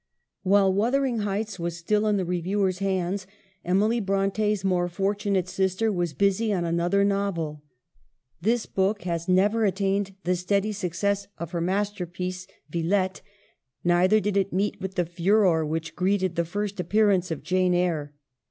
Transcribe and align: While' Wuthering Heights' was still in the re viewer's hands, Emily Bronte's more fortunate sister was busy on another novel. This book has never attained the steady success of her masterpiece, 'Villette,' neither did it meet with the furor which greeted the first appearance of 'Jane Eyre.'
While' 0.41 0.73
Wuthering 0.73 1.19
Heights' 1.19 1.59
was 1.59 1.77
still 1.77 2.07
in 2.07 2.17
the 2.17 2.25
re 2.25 2.41
viewer's 2.41 2.79
hands, 2.79 3.27
Emily 3.63 3.99
Bronte's 3.99 4.63
more 4.63 4.87
fortunate 4.89 5.47
sister 5.47 5.91
was 5.91 6.15
busy 6.15 6.51
on 6.51 6.65
another 6.65 7.03
novel. 7.05 7.61
This 8.41 8.65
book 8.65 9.03
has 9.03 9.27
never 9.29 9.63
attained 9.63 10.15
the 10.23 10.35
steady 10.35 10.71
success 10.71 11.27
of 11.37 11.51
her 11.51 11.61
masterpiece, 11.61 12.47
'Villette,' 12.71 13.21
neither 13.83 14.19
did 14.19 14.37
it 14.37 14.51
meet 14.51 14.81
with 14.81 14.95
the 14.95 15.05
furor 15.05 15.63
which 15.63 15.95
greeted 15.95 16.35
the 16.35 16.45
first 16.45 16.79
appearance 16.79 17.29
of 17.29 17.43
'Jane 17.43 17.75
Eyre.' 17.75 18.11